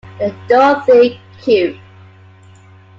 The 0.17 0.33
'Dorothy 0.47 1.19
Q. 1.43 1.77